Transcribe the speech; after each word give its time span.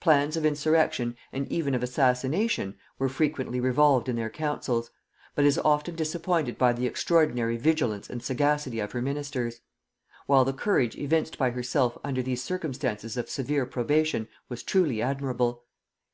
Plans 0.00 0.38
of 0.38 0.46
insurrection 0.46 1.18
and 1.34 1.46
even 1.52 1.74
of 1.74 1.82
assassination 1.82 2.78
were 2.98 3.10
frequently 3.10 3.60
revolved 3.60 4.08
in 4.08 4.16
their 4.16 4.30
councils, 4.30 4.90
but 5.34 5.44
as 5.44 5.58
often 5.58 5.94
disappointed 5.94 6.56
by 6.56 6.72
the 6.72 6.86
extraordinary 6.86 7.58
vigilance 7.58 8.08
and 8.08 8.22
sagacity 8.22 8.80
of 8.80 8.92
her 8.92 9.02
ministers; 9.02 9.60
while 10.24 10.46
the 10.46 10.54
courage 10.54 10.96
evinced 10.96 11.36
by 11.36 11.50
herself 11.50 11.98
under 12.02 12.22
these 12.22 12.42
circumstances 12.42 13.18
of 13.18 13.28
severe 13.28 13.66
probation 13.66 14.28
was 14.48 14.62
truly 14.62 15.02
admirable. 15.02 15.64